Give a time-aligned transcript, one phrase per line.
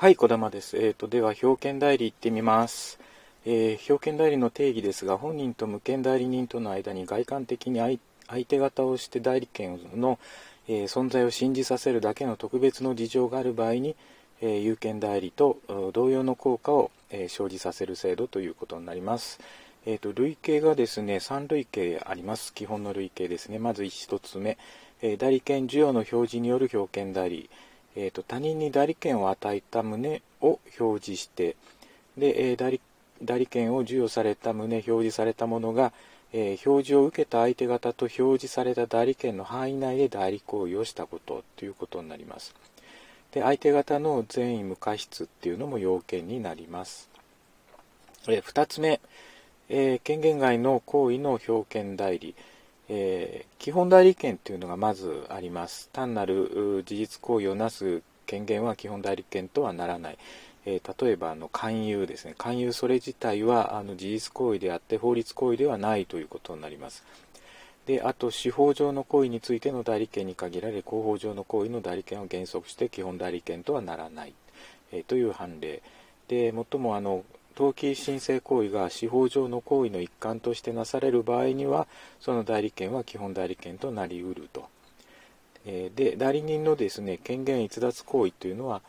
[0.00, 0.78] はい、小玉です。
[0.78, 2.98] えっ、と、では、表権代理行ってみます。
[3.44, 7.80] えー表権代理の定義ですが、本人と無権代理人との間に外観的に
[8.26, 10.18] 相手方をして代理権の、
[10.68, 13.94] えー存在を信じさせるだけの特別の事情がある場合に、
[14.40, 15.58] えー有権代理と
[15.92, 19.38] 同様の効果を、え生じさせる制度ということになります。
[19.84, 24.56] えー、と類型がですね3類型あります基本の類型ですねまず1つ目、
[25.02, 27.50] え代理権授与の表示による表権代理、
[27.96, 31.56] えー、と他人に代理権を与えた旨を表示して
[32.16, 32.80] で、えー代理
[33.22, 35.92] 代理権を授与された旨表示されたものが、
[36.32, 42.54] えー表示を受けた相手方と表示された代理権の範囲内で代理行為をしたことということになります。
[43.32, 47.08] で相手方の善意無過失っていうのも要件になります。
[48.28, 49.00] え2つ目、
[49.68, 52.34] えー権限外の行為の表権代理、
[52.92, 55.90] えー基本代理権というのがまずあります。
[55.92, 60.18] 単なる事実行為をなす権限は基本代理権とはならない、
[60.66, 62.34] えー例えばあの勧誘ですね。
[62.36, 67.04] 勧誘それ自体はあの事実行為であって法律行為ではないということになります。
[67.86, 74.34] であと司法上の行為についての代理権に限られ公法上の行為の代理権を原則して基本代理権とはならない、
[74.92, 75.82] えーという判例。
[76.28, 77.24] で最もあの
[77.60, 84.66] 登記申請行為が司法上の行為の一環としてなされる場合にはその代理権は基本代理権となりうると、
[85.66, 88.80] えーで代理人のですね権限逸脱行為というのは、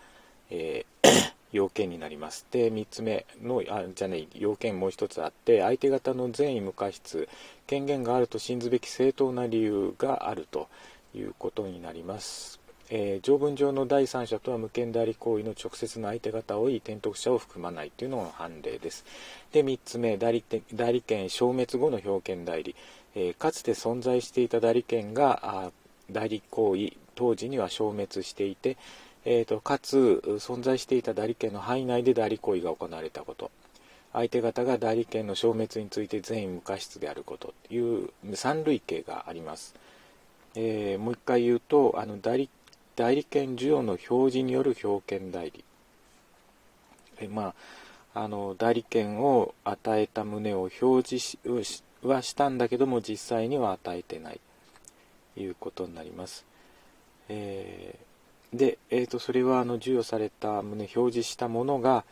[0.50, 1.10] えー
[1.52, 7.28] 要件になりますで3つ目のあじゃない要件もう一つあって相手方の善意無過失
[7.68, 10.70] 権限があると信ずべき正当な理由があると
[11.14, 12.61] いうことになります。
[12.94, 19.06] えー条文上の第三者とは無権代理行為の直接の相手方をいい転得者を含まないというのが判例です。
[19.54, 22.76] で3つ目代理代理権消滅後の表権代理、
[23.16, 25.72] えーかつて存在していた代理権が
[26.12, 28.76] 代理行為当時には消滅していて、
[29.24, 33.52] えーとかつ存在していた代理権の範囲内で代理行為が行われたこと
[34.12, 39.76] 相手方が代理権の消滅について善意無過失であることという三類型があります。
[40.56, 42.50] えーもう一回言うとあの代理
[42.96, 45.64] 代理権授与の表示による表権代理。
[47.20, 47.54] えま
[48.14, 51.38] ああの代理権を与えた旨を表示
[52.04, 54.40] はしたんだけども実際には与えてない。
[55.36, 56.46] ということになります、
[57.30, 58.12] えー
[58.54, 62.04] で、えー、とそれはあの授与された旨表示したものが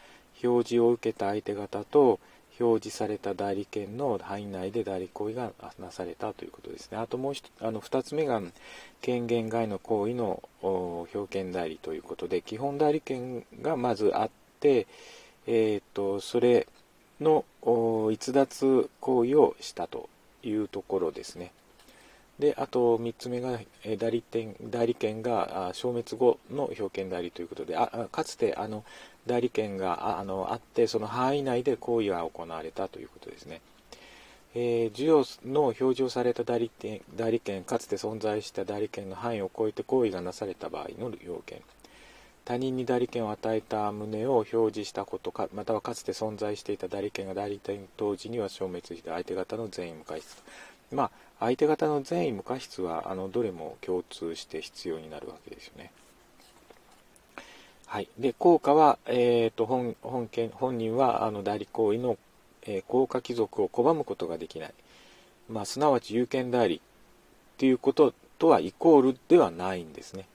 [0.42, 2.20] 表示を受けた相手方と
[2.60, 6.98] 表示された代理権の範囲内で代理行為がなされたということですね。
[6.98, 8.42] あともう一あの2つ目が
[9.02, 14.88] 権限外の行為の表権代理ということで基本代理権がまずあって、
[15.48, 16.68] えー、とそれ
[17.22, 17.46] の
[18.12, 20.10] 逸脱行為をしたと
[20.44, 21.52] いうところですね。
[22.40, 23.60] であと3つ目が
[23.98, 28.86] 代理店代理権が消滅後の表権代理ということであかつてあの
[29.28, 33.62] 代理権があのあってその範囲内で行為が行われたということですね。
[34.56, 41.62] えー授与の表示をされた代理店代理権かつて存在した代理権の範囲を超えて行為がなされた場合の要件
[42.46, 50.38] 他人に代理権を与えた旨を表示したことかまたはかつて存在していた代理権が代理店当時には消滅した相手方の善意無過失
[50.92, 55.92] まあ相手方の善意無過失はあのどれも共通して必要になるわけですよね。
[57.86, 62.18] はい、で効果は、えー、と本本件本人はあの代理行為の、
[62.64, 64.74] えー効果帰属を拒むことができない、
[65.50, 66.80] まあ、すなわち有権代理っ
[67.58, 70.26] ていうこととはイコールではないんですね。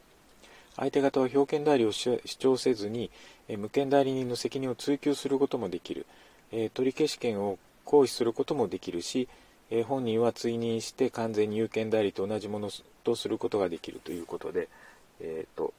[0.76, 3.10] 相手方は表権代理を主張せずに、
[3.48, 6.06] えー無権代理人の責任を追及することもできる、
[6.50, 9.28] えー取り消し権を行使することもできるし、
[9.70, 12.70] えー本人は追認して完全に有権代理と同じもの
[13.02, 14.68] とすることができるということで、
[15.20, 15.72] えー、と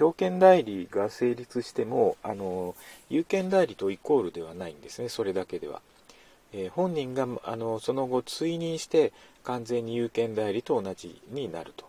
[0.00, 2.74] 表権代理が成立してもあの
[3.08, 5.80] 有権代理とイコールではないんですねそれだけでは、
[6.52, 9.12] えー本人があのその後追認して
[9.44, 11.86] 完全に有権代理と同じになると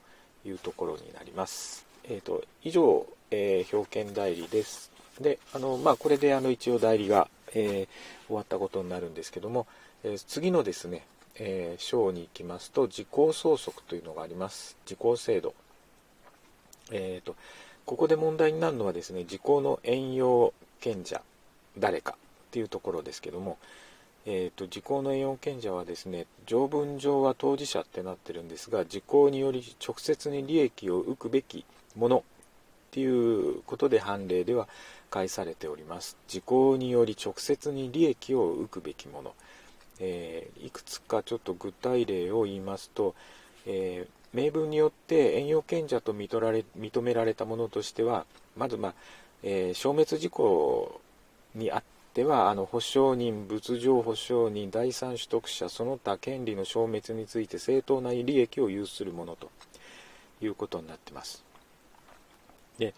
[0.47, 4.91] いうところになります、えー、と以上、えー表権代理です。
[5.19, 9.67] であの、まあ、これであの一応代理が、えー終わったことになるんですけども、
[10.09, 11.05] え次のですね、
[11.35, 14.77] えー章に行きますと時効相続というのがあります。
[14.85, 15.53] 時効制度。
[16.91, 17.35] えー、と
[17.85, 21.21] ここで問題になるのはですね時効の遠用権者
[21.77, 22.15] 誰かっ
[22.51, 23.57] ていうところですけども、
[24.25, 31.65] えー、と時効の遠用権者はですね条文上は当事者ってなってるんですが時効により直接に利益を受くべき
[31.97, 32.21] ものっ
[32.91, 34.69] ていうことで判例では
[35.09, 36.17] 返されております。
[36.27, 39.33] 時効により直接に利益を受くべきもの、
[39.99, 43.15] えーいくつかちょっと具体例を言いますと、
[43.65, 48.93] えー名分によって遠用権者と認られ認められたものとしてはまず、まあ
[49.43, 51.01] えー、消滅事項
[51.55, 51.83] にあっ
[52.13, 59.49] てはあの保証人物上保証人第三取得者その他権利の消滅について正当な利益を有するものと
[60.41, 61.43] いうことになってます。
[62.77, 62.93] で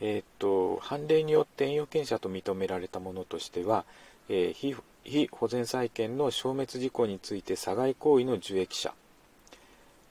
[0.00, 3.84] えー、っと判例によって遠用権者と認められたものとしては、
[4.28, 4.74] えー、
[5.04, 8.94] 非保全債権の消滅事項について阻害行為の受益者、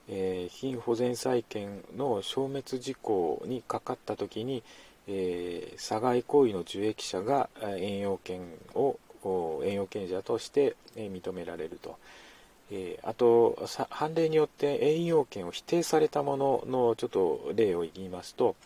[0.08, 4.62] えー、非保全債権の消滅事項にかかったときに、
[5.08, 8.42] えー、阻害行為の受益者が遠用権
[8.74, 8.98] を
[9.64, 11.96] 遠用権者として認められると。
[12.70, 13.58] えー、あと
[13.90, 18.56] 判例によって遠用権を否定されたもののちょっと例を言いますと、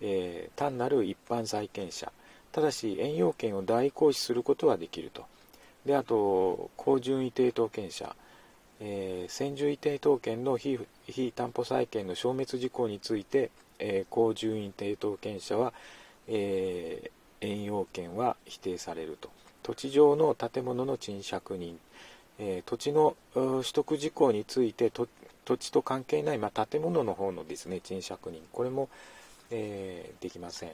[0.00, 2.10] えー、単なる一般債権者
[2.52, 5.26] ただし遠用権を代行使することはできると
[5.86, 8.14] であと高順位抵当権者、
[8.80, 15.72] えー、先順位抵当権の非非担保債権の消滅事項について、えー、高順位抵当権者は、
[16.28, 19.30] えー、遠用権は否定されると。
[19.62, 21.78] 土地上の建物の賃借人、
[22.38, 25.08] えー、土地の取得事項について土
[25.56, 28.42] 地と関係ない、まあ、建物の方のですね賃借人。
[28.52, 28.90] これも、
[29.50, 30.70] えー、できません。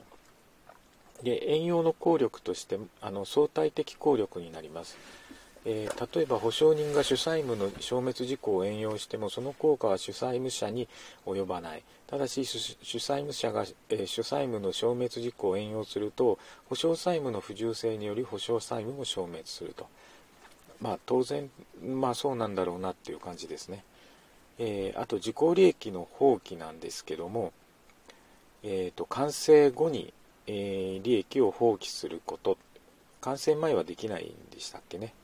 [1.23, 4.97] で遠用の効力としてあの相対的効力になります、
[5.65, 10.89] えー、例えば保証人が主債務の消滅事項を援用してもその効果は主債務者に
[11.27, 11.83] 及ばない。
[12.07, 16.39] ただし主債務者が、えー、主債務の消滅事項を援用すると
[16.69, 19.87] 保証債務の不従性により保証債務も消滅すると。
[20.81, 21.51] まあ当然
[21.85, 23.85] まあそうなんだろうなっていう感じですね、
[24.59, 27.53] えー、あと自己利益の放棄なんですけども
[28.63, 30.13] えーと完成後に
[30.53, 32.59] えー、利益を放棄すること。
[33.21, 35.15] 感染前はできないんでしたっけね、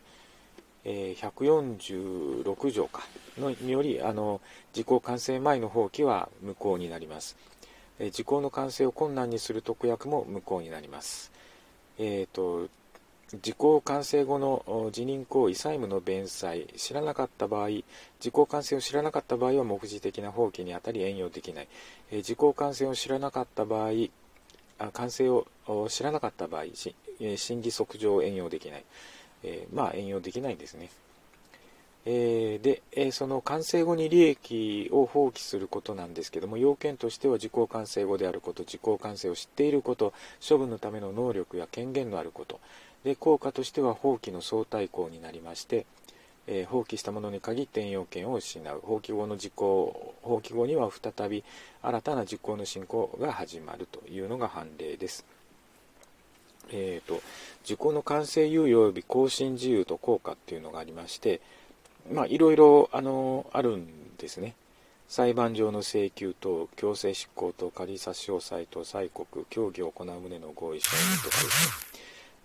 [0.84, 3.02] えー、146条か。
[3.38, 4.40] のによりあの
[4.72, 7.36] 時効完成前の放棄は無効になります、
[7.98, 11.32] えー、時効の完成を困難にする特約も無効になります。
[11.98, 12.68] えっ、ー、と
[13.42, 17.70] 時効完成後の辞任行為債務の弁済知らなかった場合
[18.20, 21.68] 時効完成を知らなかった場合は目次的な放棄にあたり援用できない、
[22.12, 23.90] えー、時効完成を知らなかった場合
[24.92, 25.46] 完成を
[25.88, 26.64] 知らなかった場合、
[27.36, 28.84] 審議則上援用できない。
[29.42, 30.90] えー、まあ、援用できないんですね。
[32.04, 40.12] えー、で、えー、その完成後に利益を放棄することなんですけども、要件としては時効完成後であること、時効完成を知っていること、
[40.46, 42.60] 処分のための能力や権限のあること、
[43.04, 45.86] で、効果としては放棄の相対項になりまして、
[46.46, 51.44] えー、放棄したものに限って転用権を失う放棄後の実行放棄後には再び
[51.82, 55.24] 新たな実行の進行が始まるというのが判例です。
[56.70, 57.22] えーと、
[57.64, 61.40] 時効の完成猶予及び更新自由と効果っていうのがありまして、
[62.12, 64.54] まあ、いろいろあのあるんですね。
[65.08, 71.36] 裁判上の請求と強制執行と仮差し押さえと催告協議を行う旨の合意書とか、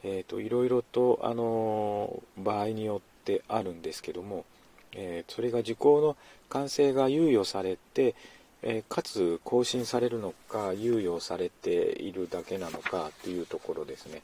[0.03, 4.45] えーと、いろいろとあの場合によってあるんですけども、
[4.93, 6.17] えー、それが時効の
[6.49, 8.15] 完成が猶予されて、
[8.61, 14.21] えー、かつ更新されるのか猶予されているだけなのかというところですね、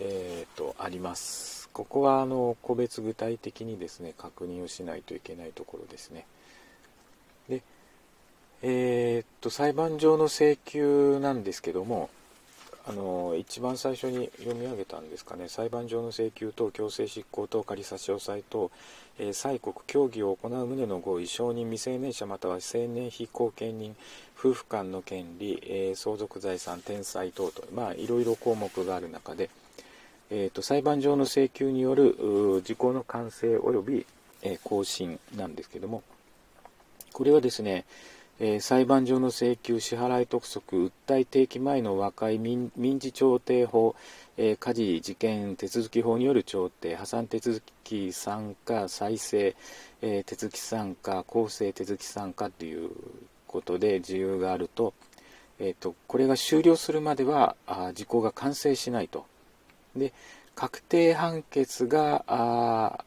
[0.00, 1.68] えーと、あります。
[1.72, 6.24] ここはあの個別具体的にですね確認をしないといけないところですね。
[7.48, 7.62] で
[8.62, 12.10] えー、っと裁判上の請求なんですけども
[12.86, 15.48] あの一番最初に読み上げたんですかね。
[15.48, 18.70] 裁判上の請求等強制執行等仮差し押さえ等、
[19.18, 23.96] えー、催告協議を行う旨の合意承認未成年者または成年非後見人
[24.38, 29.48] 夫婦間の権利、えー、相続財産転載等とまあいろいろ項目がある中で、
[30.30, 34.06] えーと、裁判上の請求による時効の完成及び、
[34.42, 36.02] えー、更新なんですけども。
[37.14, 37.84] これはですね
[38.40, 43.94] えー、裁判上の請求、支払い督促、訴え提起前の和解民事調停法、
[44.36, 49.54] えー、家事事件手続き法による調停、破産手続き参加、再生、
[50.02, 52.90] えー、手続き参加、公正手続き参加という
[53.46, 54.94] ことで自由があると、
[55.60, 59.26] えーと、これが終了するまではあ時効が完成しないと。
[59.94, 60.12] で
[60.56, 63.04] 確定判決があ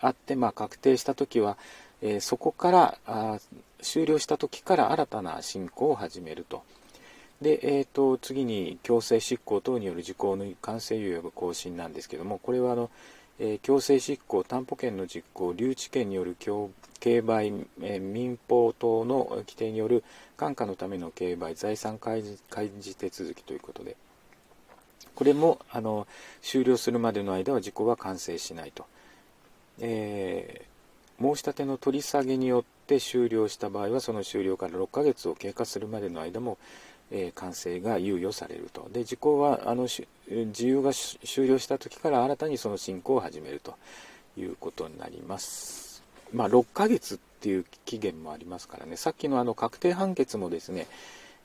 [0.00, 1.56] あって、まあ、確定したときは、
[2.04, 3.38] えー、そこからあ
[3.82, 6.62] 終了した時から新たな進行を始めると。
[7.40, 12.90] で、えーと、次に強制執行等による時効の完成猶予が更新なんですけどもこれはあの、
[13.40, 16.70] えー、強制執行担保権の実行留置権による競
[17.02, 17.48] 売、
[17.82, 20.04] えー、民法等の規定による
[20.38, 23.96] 監価のための競売財産開示開示手続きということで
[25.14, 26.06] これもあの
[26.40, 28.86] 終了するまでの間は時効は完成しないと、
[29.80, 30.73] えー、
[31.20, 36.58] 申し立ての取り下げによって終了した場合はその終了から6ヶ月を経過するまでの間も、
[37.10, 43.76] えー、完成が猶予されるとで時効はあの自由が終了した時から新たにその進行を始めると
[44.36, 46.02] いうことになります。
[46.32, 50.88] まあ、6ヶ月っていう期限もありますからねさっきのあの確定判決もですね、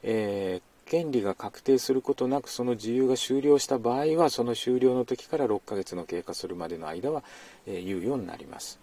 [0.02, 7.22] えー、権利が確定することなくその自由が終了した場合はその終了の時から6ヶ月の経過するまでの間は、
[7.68, 8.80] えー、猶予になります。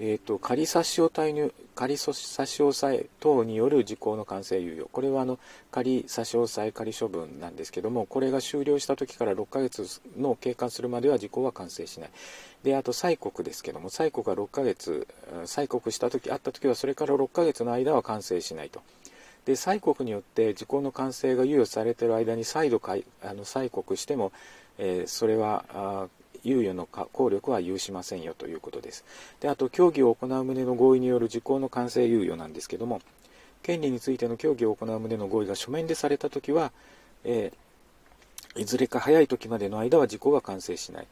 [0.00, 4.88] えーと、仮差し押さえ仮差し押さえ等による時効の完成猶予。
[4.90, 5.38] これはあの
[5.70, 12.10] 仮差し押さえ仮処分なんですけどもこれが終了した時から6ヶ月の経過するまでは時効は完成しない。
[12.64, 15.06] であと催告ですけども催告は6ヶ月
[15.44, 18.82] 催告した時あった時はそれから6ヶ月の間は完成しないと。
[19.44, 22.94] で催告によって時効の完成が猶予されている間に再度あ
[23.34, 24.32] の催告しても、
[24.78, 26.08] えー、それは
[26.44, 29.04] 猶予の効力は有しませんよということです。
[29.40, 33.00] であと、協議を行う旨の合意による時効の完成猶予なんですけども、
[33.62, 36.72] 権利についての協議を行う旨の合意が書面でされたときは、
[37.24, 41.06] えー、いずれか早い時までの間は時効は完成しない。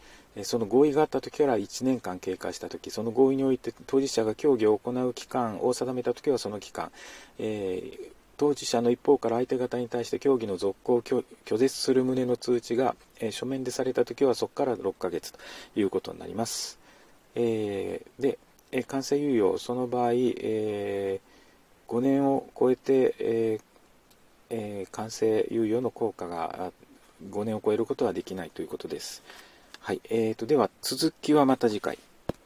[0.45, 6.91] その合意があった時から1年間経過した時その合意において当事者が協議を行う期間を定めた時はその期間、
[7.39, 8.13] えー、
[8.43, 11.25] 当事者の一方から相手方に対して協議の続行を拒
[11.57, 15.39] 絶する旨の通知が、えー、書面でされたときはそこから6ヶ月と
[15.77, 16.79] いうことになります。
[17.35, 18.39] えー、で、
[18.73, 21.21] えー、完成猶予、その場合、え
[21.89, 23.61] 5年を超えて、え
[24.51, 26.73] え完成猶予の効果が
[27.31, 29.23] 5年を超えることはできないということです。
[29.81, 31.99] はい、えーと、では続きはまた次回。